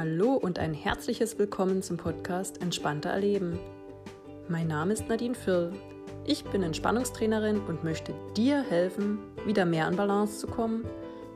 [0.00, 3.58] Hallo und ein herzliches Willkommen zum Podcast Entspannter Erleben.
[4.48, 5.74] Mein Name ist Nadine Firl.
[6.24, 10.86] Ich bin Entspannungstrainerin und möchte dir helfen, wieder mehr an Balance zu kommen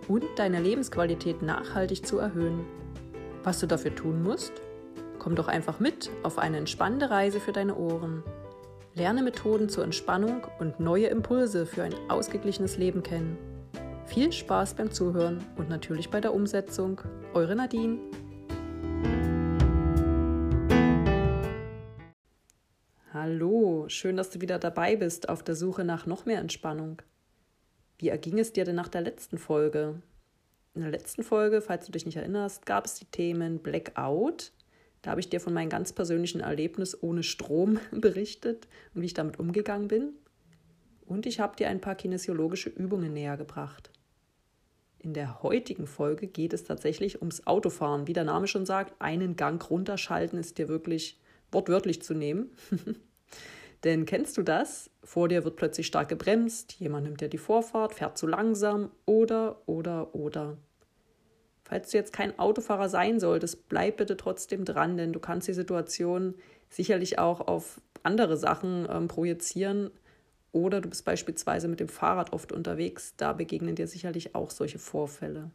[0.08, 2.64] und deine Lebensqualität nachhaltig zu erhöhen.
[3.42, 4.54] Was du dafür tun musst?
[5.18, 8.22] Komm doch einfach mit auf eine entspannende Reise für deine Ohren.
[8.94, 13.36] Lerne Methoden zur Entspannung und neue Impulse für ein ausgeglichenes Leben kennen.
[14.06, 17.02] Viel Spaß beim Zuhören und natürlich bei der Umsetzung.
[17.34, 17.98] Eure Nadine.
[23.26, 27.00] Hallo, schön, dass du wieder dabei bist auf der Suche nach noch mehr Entspannung.
[27.96, 30.02] Wie erging es dir denn nach der letzten Folge?
[30.74, 34.52] In der letzten Folge, falls du dich nicht erinnerst, gab es die Themen Blackout.
[35.00, 39.14] Da habe ich dir von meinem ganz persönlichen Erlebnis ohne Strom berichtet und wie ich
[39.14, 40.12] damit umgegangen bin.
[41.06, 43.90] Und ich habe dir ein paar kinesiologische Übungen näher gebracht.
[44.98, 48.06] In der heutigen Folge geht es tatsächlich ums Autofahren.
[48.06, 51.18] Wie der Name schon sagt, einen Gang runterschalten ist dir wirklich
[51.50, 52.50] wortwörtlich zu nehmen.
[53.84, 54.90] Denn kennst du das?
[55.02, 59.60] Vor dir wird plötzlich stark gebremst, jemand nimmt dir die Vorfahrt, fährt zu langsam oder,
[59.66, 60.56] oder, oder.
[61.64, 65.54] Falls du jetzt kein Autofahrer sein solltest, bleib bitte trotzdem dran, denn du kannst die
[65.54, 66.34] Situation
[66.70, 69.90] sicherlich auch auf andere Sachen ähm, projizieren,
[70.54, 74.78] oder du bist beispielsweise mit dem Fahrrad oft unterwegs, da begegnen dir sicherlich auch solche
[74.78, 75.50] Vorfälle.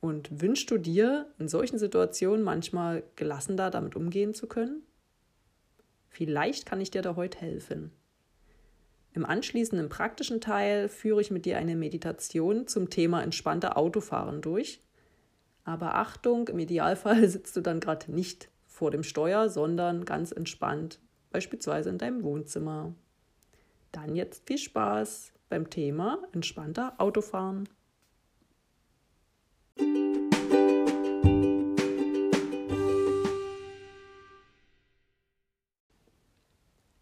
[0.00, 4.82] Und wünschst du dir in solchen Situationen manchmal gelassener damit umgehen zu können?
[6.10, 7.92] Vielleicht kann ich dir da heute helfen.
[9.12, 14.80] Im anschließenden praktischen Teil führe ich mit dir eine Meditation zum Thema entspannter Autofahren durch.
[15.64, 21.00] Aber Achtung, im Idealfall sitzt du dann gerade nicht vor dem Steuer, sondern ganz entspannt,
[21.30, 22.94] beispielsweise in deinem Wohnzimmer.
[23.92, 27.68] Dann jetzt viel Spaß beim Thema entspannter Autofahren.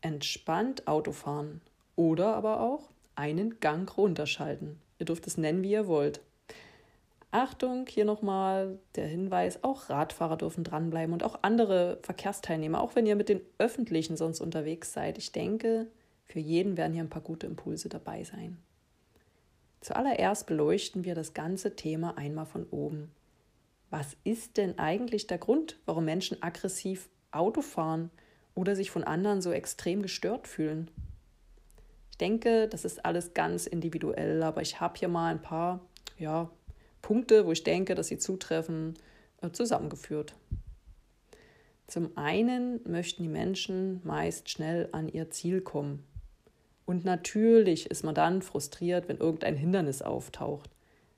[0.09, 1.61] Entspannt Autofahren
[1.95, 4.79] oder aber auch einen Gang runterschalten.
[4.99, 6.23] Ihr dürft es nennen, wie ihr wollt.
[7.31, 13.05] Achtung, hier nochmal der Hinweis, auch Radfahrer dürfen dranbleiben und auch andere Verkehrsteilnehmer, auch wenn
[13.05, 15.19] ihr mit den Öffentlichen sonst unterwegs seid.
[15.19, 15.89] Ich denke,
[16.25, 18.57] für jeden werden hier ein paar gute Impulse dabei sein.
[19.83, 23.13] Zuallererst beleuchten wir das ganze Thema einmal von oben.
[23.91, 28.11] Was ist denn eigentlich der Grund, warum Menschen aggressiv Auto fahren
[28.59, 30.91] oder sich von anderen so extrem gestört fühlen?
[32.11, 35.81] Ich denke, das ist alles ganz individuell, aber ich habe hier mal ein paar
[36.19, 36.51] ja,
[37.01, 38.95] Punkte, wo ich denke, dass sie zutreffen,
[39.43, 40.35] äh, zusammengeführt.
[41.87, 46.05] Zum einen möchten die Menschen meist schnell an ihr Ziel kommen.
[46.85, 50.69] Und natürlich ist man dann frustriert, wenn irgendein Hindernis auftaucht.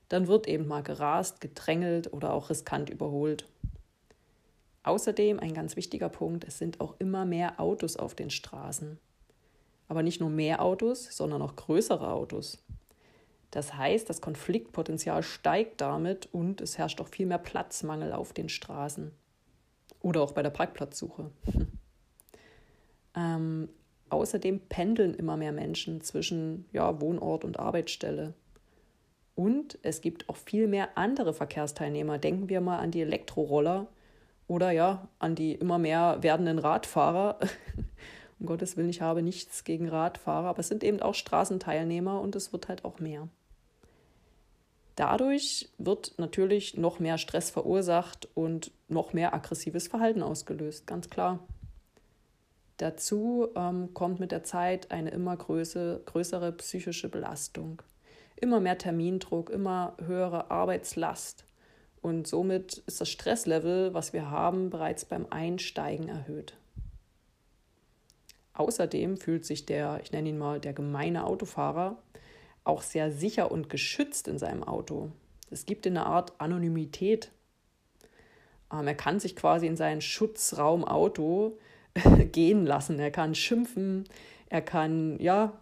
[0.09, 3.47] Dann wird eben mal gerast, gedrängelt oder auch riskant überholt.
[4.83, 8.99] Außerdem ein ganz wichtiger Punkt, es sind auch immer mehr Autos auf den Straßen.
[9.87, 12.63] Aber nicht nur mehr Autos, sondern auch größere Autos.
[13.51, 18.49] Das heißt, das Konfliktpotenzial steigt damit und es herrscht auch viel mehr Platzmangel auf den
[18.49, 19.11] Straßen.
[19.99, 21.29] Oder auch bei der Parkplatzsuche.
[23.15, 23.69] ähm,
[24.11, 28.33] Außerdem pendeln immer mehr Menschen zwischen ja, Wohnort und Arbeitsstelle.
[29.35, 32.17] Und es gibt auch viel mehr andere Verkehrsteilnehmer.
[32.17, 33.87] Denken wir mal an die Elektroroller
[34.47, 37.39] oder ja, an die immer mehr werdenden Radfahrer.
[38.39, 42.35] um Gottes Willen, ich habe nichts gegen Radfahrer, aber es sind eben auch Straßenteilnehmer und
[42.35, 43.27] es wird halt auch mehr.
[44.95, 51.39] Dadurch wird natürlich noch mehr Stress verursacht und noch mehr aggressives Verhalten ausgelöst, ganz klar.
[52.77, 57.81] Dazu ähm, kommt mit der Zeit eine immer größere, größere psychische Belastung.
[58.35, 61.45] Immer mehr Termindruck, immer höhere Arbeitslast.
[62.01, 66.55] Und somit ist das Stresslevel, was wir haben, bereits beim Einsteigen erhöht.
[68.53, 72.01] Außerdem fühlt sich der, ich nenne ihn mal, der gemeine Autofahrer
[72.63, 75.11] auch sehr sicher und geschützt in seinem Auto.
[75.49, 77.31] Es gibt eine Art Anonymität.
[78.71, 81.57] Ähm, er kann sich quasi in seinen Schutzraum Auto
[82.31, 82.99] gehen lassen.
[82.99, 84.05] Er kann schimpfen,
[84.49, 85.59] er kann ja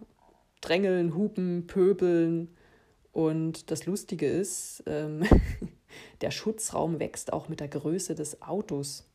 [0.62, 2.56] drängeln, hupen, pöbeln.
[3.12, 5.24] Und das Lustige ist, ähm,
[6.22, 9.06] der Schutzraum wächst auch mit der Größe des Autos.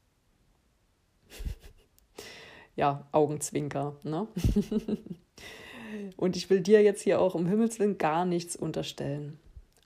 [2.77, 3.97] ja, Augenzwinker.
[4.03, 4.29] Ne?
[6.17, 9.39] Und ich will dir jetzt hier auch um Himmels Willen gar nichts unterstellen.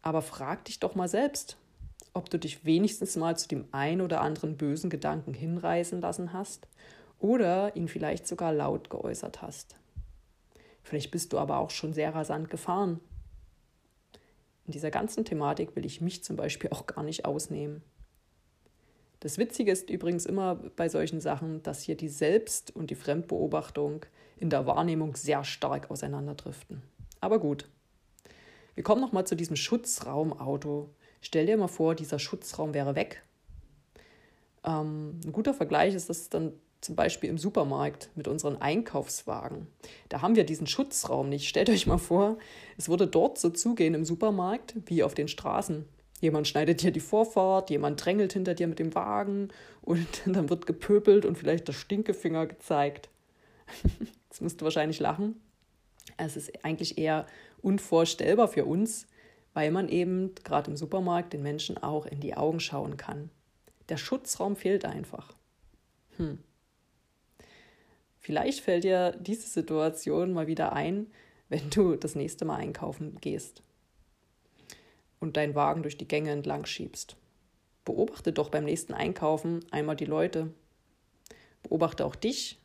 [0.02, 1.56] Aber frag dich doch mal selbst,
[2.14, 6.66] ob du dich wenigstens mal zu dem ein oder anderen bösen Gedanken hinreißen lassen hast
[7.20, 9.76] oder ihn vielleicht sogar laut geäußert hast.
[10.82, 13.00] Vielleicht bist du aber auch schon sehr rasant gefahren.
[14.68, 17.82] In dieser ganzen Thematik will ich mich zum Beispiel auch gar nicht ausnehmen.
[19.20, 24.04] Das Witzige ist übrigens immer bei solchen Sachen, dass hier die Selbst- und die Fremdbeobachtung
[24.36, 26.82] in der Wahrnehmung sehr stark auseinanderdriften.
[27.18, 27.66] Aber gut.
[28.74, 30.90] Wir kommen nochmal zu diesem Schutzraumauto.
[31.22, 33.22] Stell dir mal vor, dieser Schutzraum wäre weg.
[34.64, 39.66] Ähm, ein guter Vergleich ist das dann zum Beispiel im Supermarkt mit unseren Einkaufswagen.
[40.08, 41.48] Da haben wir diesen Schutzraum nicht.
[41.48, 42.38] Stellt euch mal vor,
[42.76, 45.84] es würde dort so zugehen im Supermarkt wie auf den Straßen.
[46.20, 49.48] Jemand schneidet dir die Vorfahrt, jemand drängelt hinter dir mit dem Wagen
[49.82, 53.08] und dann wird gepöbelt und vielleicht der Stinkefinger gezeigt.
[54.28, 55.40] Jetzt musst du wahrscheinlich lachen.
[56.16, 57.26] Es ist eigentlich eher
[57.60, 59.06] unvorstellbar für uns,
[59.52, 63.30] weil man eben gerade im Supermarkt den Menschen auch in die Augen schauen kann.
[63.88, 65.32] Der Schutzraum fehlt einfach.
[66.16, 66.38] Hm.
[68.28, 71.06] Vielleicht fällt dir diese Situation mal wieder ein,
[71.48, 73.62] wenn du das nächste Mal einkaufen gehst
[75.18, 77.16] und deinen Wagen durch die Gänge entlang schiebst.
[77.86, 80.52] Beobachte doch beim nächsten Einkaufen einmal die Leute.
[81.62, 82.60] Beobachte auch dich.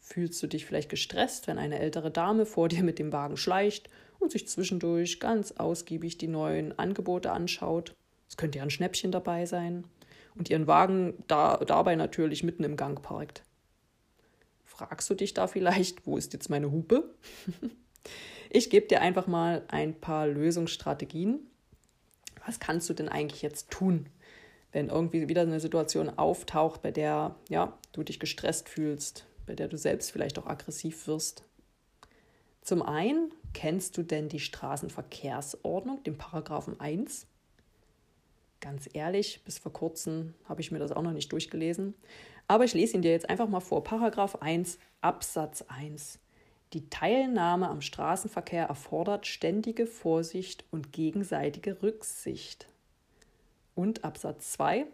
[0.00, 3.88] Fühlst du dich vielleicht gestresst, wenn eine ältere Dame vor dir mit dem Wagen schleicht
[4.18, 7.94] und sich zwischendurch ganz ausgiebig die neuen Angebote anschaut?
[8.28, 9.84] Es könnte ja ein Schnäppchen dabei sein.
[10.34, 13.44] Und ihren Wagen da, dabei natürlich mitten im Gang parkt.
[14.78, 17.14] Fragst du dich da vielleicht, wo ist jetzt meine Hupe?
[18.50, 21.40] Ich gebe dir einfach mal ein paar Lösungsstrategien.
[22.46, 24.06] Was kannst du denn eigentlich jetzt tun,
[24.72, 29.68] wenn irgendwie wieder eine Situation auftaucht, bei der ja, du dich gestresst fühlst, bei der
[29.68, 31.44] du selbst vielleicht auch aggressiv wirst?
[32.62, 37.26] Zum einen, kennst du denn die Straßenverkehrsordnung, den Paragraphen 1?
[38.60, 41.92] Ganz ehrlich, bis vor kurzem habe ich mir das auch noch nicht durchgelesen.
[42.48, 43.84] Aber ich lese ihn dir jetzt einfach mal vor.
[43.84, 46.18] Paragraph 1 Absatz 1.
[46.72, 52.66] Die Teilnahme am Straßenverkehr erfordert ständige Vorsicht und gegenseitige Rücksicht.
[53.74, 54.86] Und Absatz 2.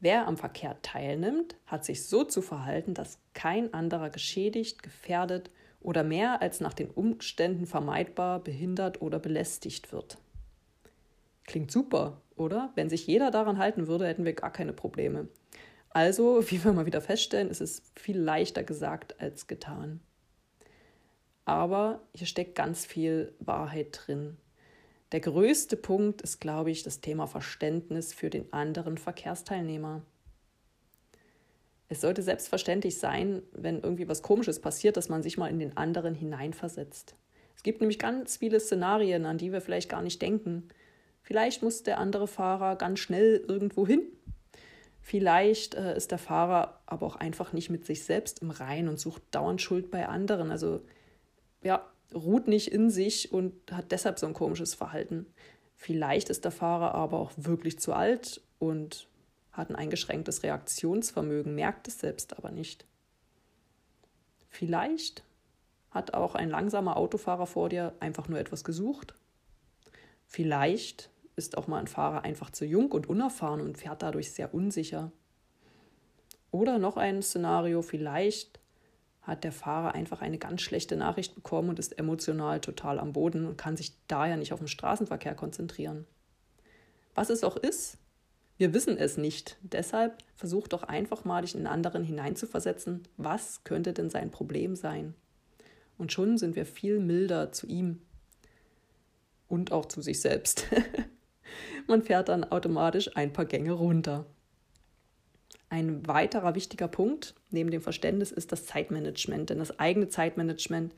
[0.00, 6.04] Wer am Verkehr teilnimmt, hat sich so zu verhalten, dass kein anderer geschädigt, gefährdet oder
[6.04, 10.18] mehr als nach den Umständen vermeidbar behindert oder belästigt wird.
[11.44, 12.70] Klingt super, oder?
[12.74, 15.28] Wenn sich jeder daran halten würde, hätten wir gar keine Probleme.
[15.90, 20.00] Also, wie wir mal wieder feststellen, ist es viel leichter gesagt als getan
[21.48, 24.36] aber hier steckt ganz viel Wahrheit drin.
[25.12, 30.02] Der größte Punkt ist, glaube ich, das Thema Verständnis für den anderen Verkehrsteilnehmer.
[31.88, 35.74] Es sollte selbstverständlich sein, wenn irgendwie was Komisches passiert, dass man sich mal in den
[35.78, 37.16] anderen hineinversetzt.
[37.56, 40.68] Es gibt nämlich ganz viele Szenarien, an die wir vielleicht gar nicht denken.
[41.22, 44.02] Vielleicht muss der andere Fahrer ganz schnell irgendwo hin.
[45.08, 49.00] Vielleicht äh, ist der Fahrer aber auch einfach nicht mit sich selbst im Reinen und
[49.00, 50.50] sucht dauernd Schuld bei anderen.
[50.50, 50.82] Also
[51.62, 55.24] ja, ruht nicht in sich und hat deshalb so ein komisches Verhalten.
[55.76, 59.08] Vielleicht ist der Fahrer aber auch wirklich zu alt und
[59.50, 62.84] hat ein eingeschränktes Reaktionsvermögen, merkt es selbst aber nicht.
[64.50, 65.24] Vielleicht
[65.90, 69.14] hat auch ein langsamer Autofahrer vor dir einfach nur etwas gesucht.
[70.26, 71.08] Vielleicht
[71.38, 75.12] ist auch mal ein Fahrer einfach zu jung und unerfahren und fährt dadurch sehr unsicher.
[76.50, 78.60] Oder noch ein Szenario, vielleicht
[79.22, 83.46] hat der Fahrer einfach eine ganz schlechte Nachricht bekommen und ist emotional total am Boden
[83.46, 86.06] und kann sich daher nicht auf den Straßenverkehr konzentrieren.
[87.14, 87.98] Was es auch ist,
[88.56, 89.56] wir wissen es nicht.
[89.62, 93.06] Deshalb versuch doch einfach mal, dich in anderen hineinzuversetzen.
[93.16, 95.14] Was könnte denn sein Problem sein?
[95.96, 98.00] Und schon sind wir viel milder zu ihm
[99.46, 100.66] und auch zu sich selbst.
[101.88, 104.26] Man fährt dann automatisch ein paar Gänge runter.
[105.70, 110.94] Ein weiterer wichtiger Punkt neben dem Verständnis ist das Zeitmanagement, denn das eigene Zeitmanagement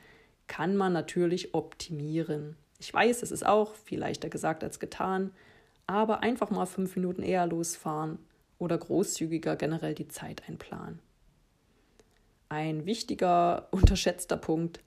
[0.49, 2.57] kann man natürlich optimieren.
[2.81, 5.31] Ich weiß, es ist auch viel leichter gesagt als getan,
[5.87, 8.19] aber einfach mal fünf Minuten eher losfahren
[8.59, 10.99] oder großzügiger generell die Zeit einplanen.
[12.49, 14.81] Ein wichtiger, unterschätzter Punkt,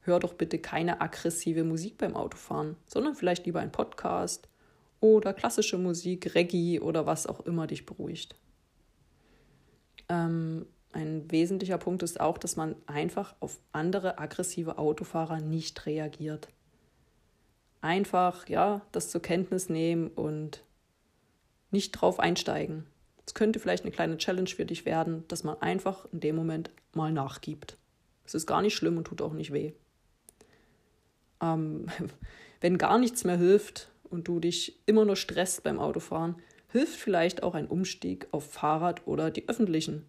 [0.00, 4.48] hör doch bitte keine aggressive Musik beim Autofahren, sondern vielleicht lieber ein Podcast
[5.02, 8.36] oder klassische Musik, Reggae oder was auch immer dich beruhigt.
[10.08, 16.48] Ähm, ein wesentlicher Punkt ist auch, dass man einfach auf andere aggressive Autofahrer nicht reagiert.
[17.80, 20.62] Einfach, ja, das zur Kenntnis nehmen und
[21.72, 22.86] nicht drauf einsteigen.
[23.26, 26.70] Es könnte vielleicht eine kleine Challenge für dich werden, dass man einfach in dem Moment
[26.92, 27.76] mal nachgibt.
[28.24, 29.72] Es ist gar nicht schlimm und tut auch nicht weh.
[31.40, 31.86] Ähm,
[32.60, 36.36] wenn gar nichts mehr hilft und du dich immer nur stresst beim Autofahren,
[36.68, 40.06] hilft vielleicht auch ein Umstieg auf Fahrrad oder die öffentlichen.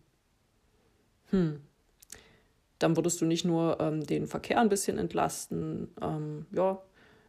[1.30, 1.62] Hm.
[2.80, 6.82] Dann würdest du nicht nur ähm, den Verkehr ein bisschen entlasten, ähm, ja,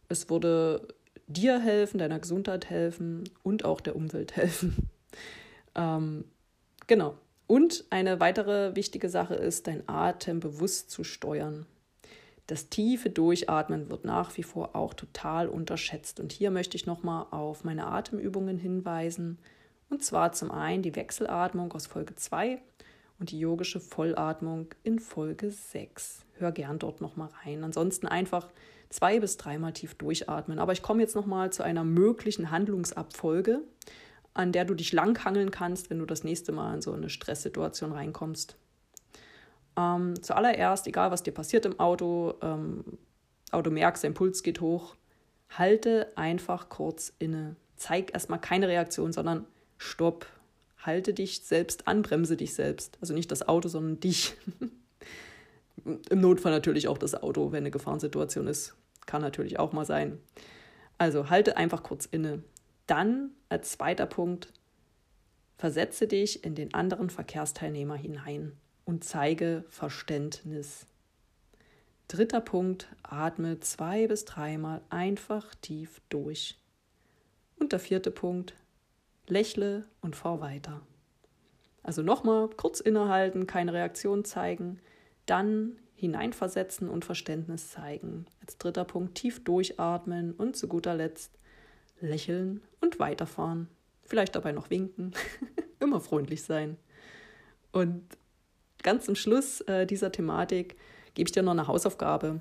[0.09, 0.87] es würde
[1.27, 4.89] dir helfen, deiner Gesundheit helfen und auch der Umwelt helfen.
[5.77, 6.23] Ähm,
[6.87, 7.17] genau.
[7.47, 11.65] Und eine weitere wichtige Sache ist, dein Atem bewusst zu steuern.
[12.47, 16.19] Das tiefe Durchatmen wird nach wie vor auch total unterschätzt.
[16.19, 19.39] Und hier möchte ich nochmal auf meine Atemübungen hinweisen.
[19.89, 22.61] Und zwar zum einen die Wechselatmung aus Folge 2
[23.19, 26.25] und die yogische Vollatmung in Folge 6.
[26.33, 27.63] Hör gern dort nochmal rein.
[27.63, 28.47] Ansonsten einfach
[28.89, 30.59] zwei bis dreimal tief durchatmen.
[30.59, 33.61] Aber ich komme jetzt nochmal zu einer möglichen Handlungsabfolge,
[34.33, 37.91] an der du dich langhangeln kannst, wenn du das nächste Mal in so eine Stresssituation
[37.91, 38.57] reinkommst.
[39.77, 42.83] Ähm, zuallererst, egal was dir passiert im Auto, ähm,
[43.51, 44.95] Auto merkst, dein Puls geht hoch,
[45.49, 47.55] halte einfach kurz inne.
[47.75, 49.45] Zeig erstmal keine Reaktion, sondern
[49.77, 50.27] stopp.
[50.77, 52.97] Halte dich selbst an, bremse dich selbst.
[53.01, 54.35] Also nicht das Auto, sondern dich.
[56.09, 58.75] Im Notfall natürlich auch das Auto, wenn eine Gefahrensituation ist.
[59.05, 60.19] Kann natürlich auch mal sein.
[60.97, 62.43] Also halte einfach kurz inne.
[62.87, 64.53] Dann als zweiter Punkt,
[65.57, 68.53] versetze dich in den anderen Verkehrsteilnehmer hinein
[68.85, 70.85] und zeige Verständnis.
[72.07, 76.57] Dritter Punkt, atme zwei bis dreimal einfach tief durch.
[77.57, 78.53] Und der vierte Punkt,
[79.27, 80.81] lächle und fahr weiter.
[81.81, 84.79] Also nochmal kurz innehalten, keine Reaktion zeigen,
[85.25, 88.25] dann hineinversetzen und Verständnis zeigen.
[88.41, 91.37] Als dritter Punkt tief durchatmen und zu guter Letzt
[91.99, 93.67] lächeln und weiterfahren.
[94.03, 95.13] Vielleicht dabei noch winken.
[95.79, 96.77] Immer freundlich sein.
[97.71, 98.03] Und
[98.85, 100.77] ganz zum Schluss äh, dieser Thematik
[101.15, 102.39] gebe ich dir noch eine Hausaufgabe.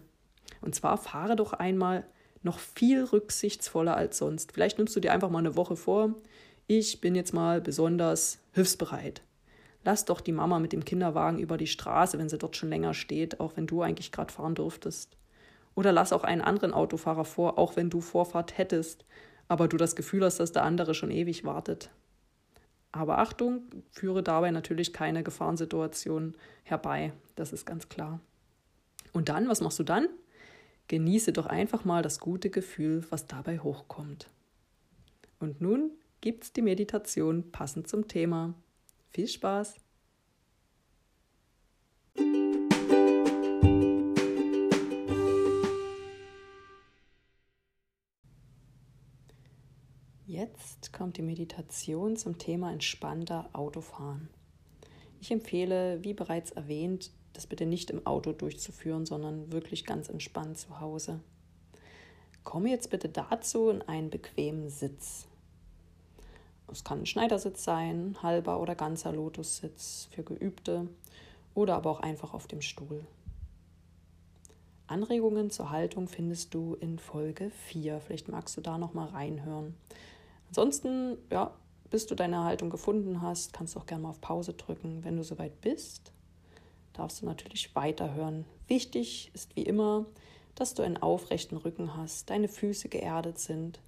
[0.60, 2.06] Und zwar fahre doch einmal
[2.42, 4.52] noch viel rücksichtsvoller als sonst.
[4.52, 6.14] Vielleicht nimmst du dir einfach mal eine Woche vor,
[6.66, 9.22] ich bin jetzt mal besonders hilfsbereit.
[9.84, 12.94] Lass doch die Mama mit dem Kinderwagen über die Straße, wenn sie dort schon länger
[12.94, 15.16] steht, auch wenn du eigentlich gerade fahren dürftest.
[15.74, 19.04] Oder lass auch einen anderen Autofahrer vor, auch wenn du Vorfahrt hättest,
[19.48, 21.90] aber du das Gefühl hast, dass der andere schon ewig wartet.
[22.94, 28.20] Aber Achtung, führe dabei natürlich keine Gefahrensituation herbei, das ist ganz klar.
[29.12, 30.06] Und dann, was machst du dann?
[30.86, 34.30] Genieße doch einfach mal das gute Gefühl, was dabei hochkommt.
[35.40, 38.54] Und nun gibt's die Meditation passend zum Thema.
[39.10, 39.74] Viel Spaß!
[50.34, 54.28] Jetzt kommt die Meditation zum Thema entspannter Autofahren.
[55.20, 60.58] Ich empfehle, wie bereits erwähnt, das bitte nicht im Auto durchzuführen, sondern wirklich ganz entspannt
[60.58, 61.20] zu Hause.
[62.42, 65.28] Komme jetzt bitte dazu in einen bequemen Sitz.
[66.66, 70.88] Es kann ein Schneidersitz sein, halber oder ganzer Lotussitz für Geübte
[71.54, 73.06] oder aber auch einfach auf dem Stuhl.
[74.88, 78.00] Anregungen zur Haltung findest du in Folge 4.
[78.00, 79.76] Vielleicht magst du da noch mal reinhören.
[80.56, 81.52] Ansonsten, ja,
[81.90, 85.02] bis du deine Haltung gefunden hast, kannst du auch gerne mal auf Pause drücken.
[85.02, 86.12] Wenn du soweit bist,
[86.92, 88.44] darfst du natürlich weiterhören.
[88.68, 90.06] Wichtig ist wie immer,
[90.54, 93.80] dass du einen aufrechten Rücken hast, deine Füße geerdet sind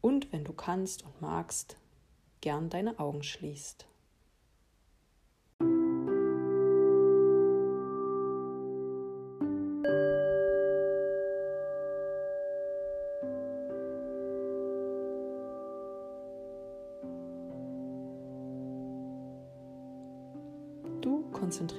[0.00, 1.76] und wenn du kannst und magst,
[2.40, 3.84] gern deine Augen schließt.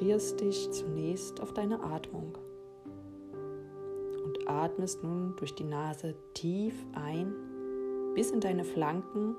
[0.02, 2.36] Konzentrierst dich zunächst auf deine Atmung
[4.26, 7.32] und atmest nun durch die Nase tief ein
[8.16, 9.36] bis in deine Flanken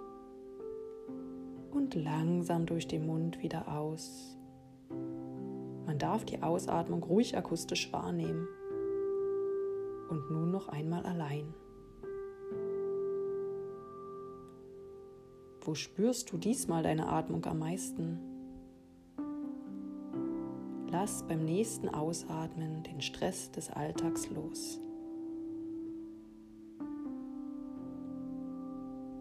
[1.73, 4.39] und langsam durch den Mund wieder aus.
[4.89, 8.47] Man darf die Ausatmung ruhig akustisch wahrnehmen.
[10.11, 11.55] Und nun noch einmal allein.
[15.63, 18.32] Wo spürst du diesmal deine Atmung am meisten?
[20.93, 24.79] Lass beim nächsten Ausatmen den Stress des Alltags los.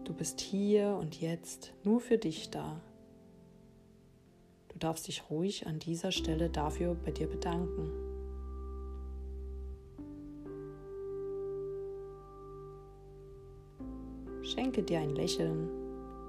[0.04, 2.78] Du bist hier und jetzt nur für dich da.
[4.68, 7.90] Du darfst dich ruhig an dieser Stelle dafür bei dir bedanken.
[14.42, 15.70] Schenke dir ein Lächeln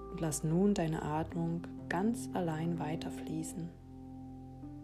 [0.09, 3.82] und lass nun deine Atmung ganz allein weiterfließen.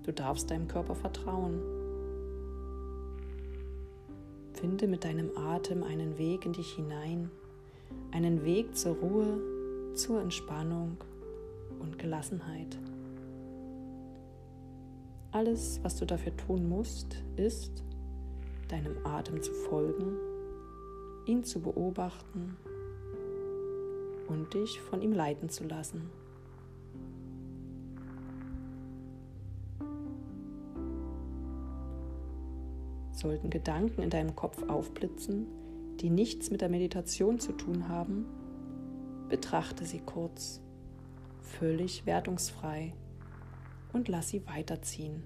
[0.10, 1.62] Du darfst deinem Körper vertrauen.
[4.54, 7.30] Finde mit deinem Atem einen Weg in dich hinein,
[8.10, 10.98] einen Weg zur Ruhe, zur Entspannung
[11.80, 12.75] und Gelassenheit.
[15.32, 17.84] Alles, was du dafür tun musst, ist,
[18.68, 20.18] deinem Atem zu folgen,
[21.28, 22.58] ihn zu beobachten
[24.28, 26.10] und dich von ihm leiten zu lassen.
[33.20, 35.46] Sollten Gedanken in deinem Kopf aufblitzen,
[36.00, 38.26] die nichts mit der Meditation zu tun haben,
[39.28, 40.62] betrachte sie kurz,
[41.42, 42.94] völlig wertungsfrei
[43.92, 45.22] und lass sie weiterziehen.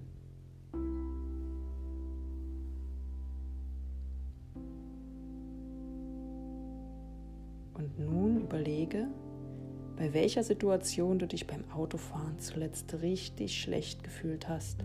[7.76, 9.06] Und nun überlege,
[9.98, 14.84] bei welcher Situation du dich beim Autofahren zuletzt richtig schlecht gefühlt hast.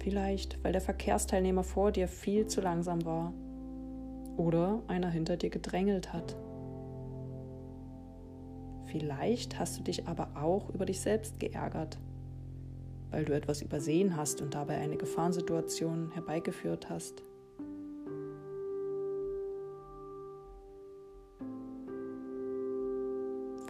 [0.00, 3.34] Vielleicht, weil der Verkehrsteilnehmer vor dir viel zu langsam war
[4.38, 6.36] oder einer hinter dir gedrängelt hat.
[8.86, 11.98] Vielleicht hast du dich aber auch über dich selbst geärgert,
[13.10, 17.22] weil du etwas übersehen hast und dabei eine Gefahrensituation herbeigeführt hast.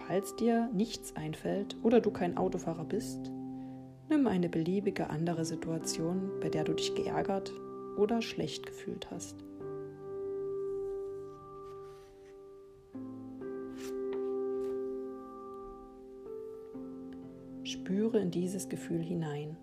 [0.06, 3.32] Falls dir nichts einfällt oder du kein Autofahrer bist,
[4.10, 7.52] nimm eine beliebige andere Situation, bei der du dich geärgert
[7.96, 9.36] oder schlecht gefühlt hast.
[17.62, 19.56] Spüre in dieses Gefühl hinein.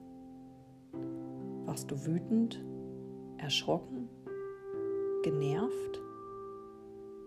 [1.66, 2.64] Warst du wütend,
[3.38, 4.08] erschrocken,
[5.24, 6.02] genervt,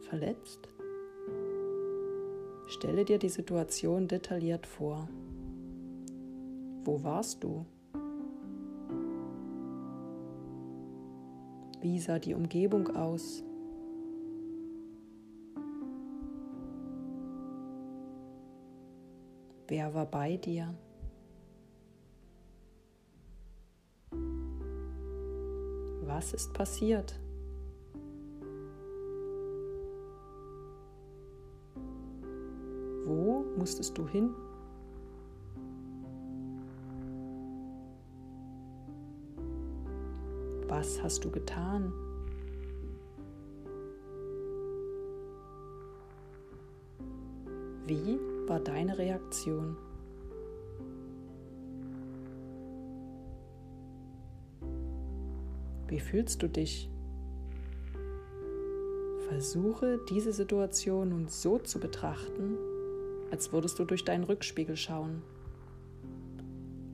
[0.00, 0.68] verletzt?
[2.66, 5.08] Stelle dir die Situation detailliert vor.
[6.84, 7.66] Wo warst du?
[11.80, 13.42] Wie sah die Umgebung aus?
[19.68, 20.75] Wer war bei dir?
[26.02, 27.18] Was ist passiert?
[33.04, 34.34] Wo musstest du hin?
[40.80, 41.93] Was hast du getan?
[47.86, 49.76] Wie war deine Reaktion?
[55.86, 56.88] Wie fühlst du dich?
[59.28, 62.56] Versuche diese Situation nun so zu betrachten,
[63.30, 65.23] als würdest du durch deinen Rückspiegel schauen.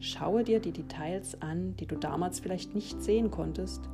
[0.06, 3.88] Schaue dir die Details an, die du damals vielleicht nicht sehen konntest,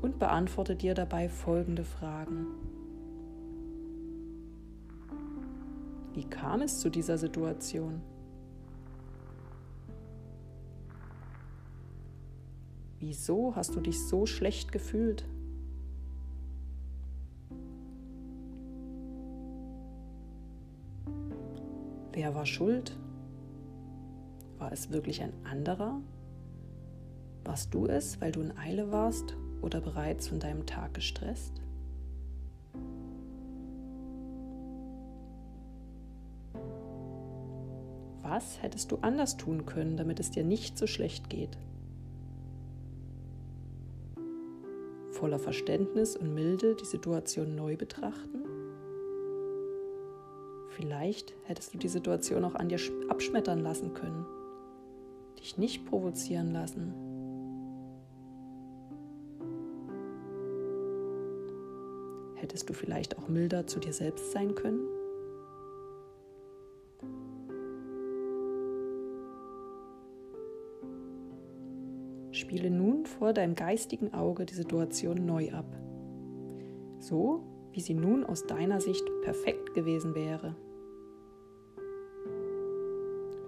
[0.00, 2.46] und beantworte dir dabei folgende Fragen.
[6.14, 8.00] Wie kam es zu dieser Situation?
[12.98, 15.26] Wieso hast du dich so schlecht gefühlt?
[22.12, 22.96] Wer war schuld?
[24.60, 26.02] War es wirklich ein anderer?
[27.44, 31.62] Warst du es, weil du in Eile warst oder bereits von deinem Tag gestresst?
[38.22, 41.56] Was hättest du anders tun können, damit es dir nicht so schlecht geht?
[45.12, 48.44] Voller Verständnis und Milde die Situation neu betrachten?
[50.68, 54.26] Vielleicht hättest du die Situation auch an dir abschmettern lassen können,
[55.40, 56.94] dich nicht provozieren lassen.
[62.36, 64.86] Hättest du vielleicht auch milder zu dir selbst sein können?
[72.32, 75.66] Spiele nun vor deinem geistigen Auge die Situation neu ab,
[76.98, 80.56] so wie sie nun aus deiner Sicht perfekt gewesen wäre.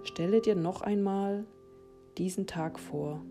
[0.04, 1.46] Stelle dir noch einmal
[2.18, 3.22] diesen Tag vor,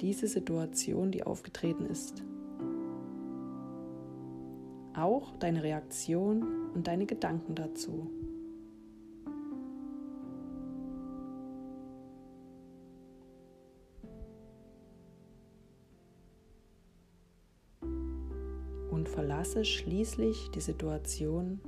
[0.00, 2.24] diese Situation, die aufgetreten ist.
[4.94, 8.10] Auch deine Reaktion und deine Gedanken dazu.
[18.90, 21.60] Und verlasse schließlich die Situation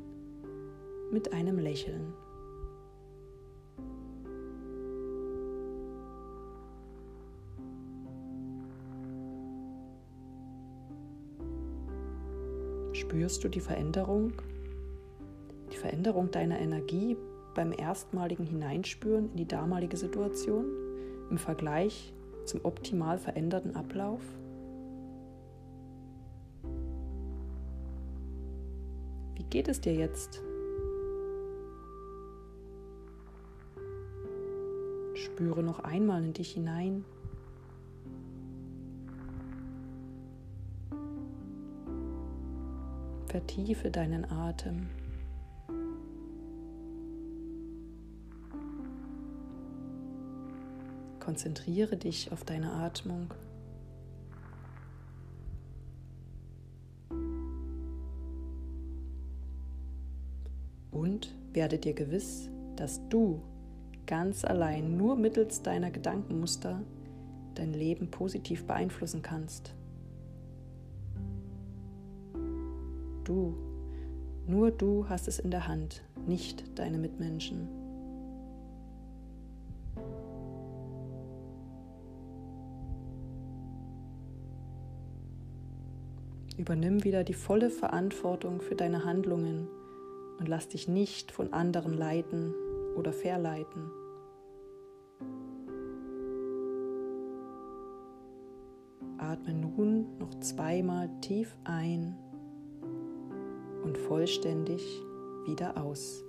[1.12, 2.12] mit einem Lächeln.
[13.04, 14.32] Spürst du die Veränderung?
[15.70, 17.18] Die Veränderung deiner Energie
[17.54, 20.64] beim erstmaligen Hineinspüren in die damalige Situation
[21.30, 22.14] im Vergleich
[22.46, 24.22] zum optimal veränderten Ablauf?
[29.34, 30.42] Wie geht es dir jetzt?
[35.12, 37.04] Spüre noch einmal in dich hinein.
[43.34, 44.86] Vertiefe deinen Atem.
[51.18, 53.34] Konzentriere dich auf deine Atmung.
[60.92, 63.42] Und werde dir gewiss, dass du
[64.06, 66.82] ganz allein nur mittels deiner Gedankenmuster
[67.56, 69.74] dein Leben positiv beeinflussen kannst.
[73.24, 73.54] Du,
[74.46, 77.68] nur du hast es in der Hand, nicht deine Mitmenschen.
[86.58, 89.68] Übernimm wieder die volle Verantwortung für deine Handlungen
[90.38, 92.54] und lass dich nicht von anderen leiten
[92.96, 93.90] oder verleiten.
[99.16, 102.16] Atme nun noch zweimal tief ein
[103.84, 105.02] und vollständig
[105.44, 106.24] wieder aus.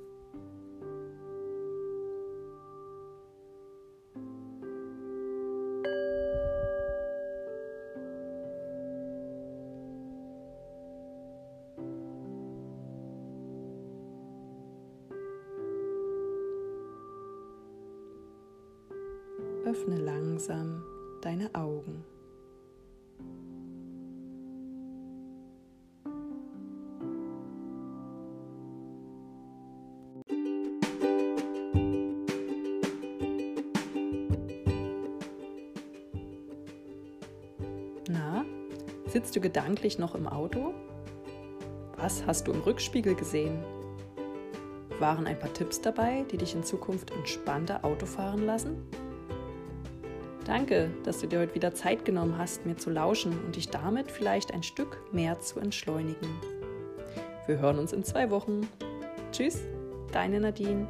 [39.15, 40.73] Sitzt du gedanklich noch im Auto?
[41.95, 43.63] Was hast du im Rückspiegel gesehen?
[44.99, 48.75] Waren ein paar Tipps dabei, die dich in Zukunft entspannter Auto fahren lassen?
[50.43, 54.11] Danke, dass du dir heute wieder Zeit genommen hast, mir zu lauschen und dich damit
[54.11, 56.27] vielleicht ein Stück mehr zu entschleunigen.
[57.47, 58.67] Wir hören uns in zwei Wochen.
[59.31, 59.61] Tschüss,
[60.11, 60.89] deine Nadine.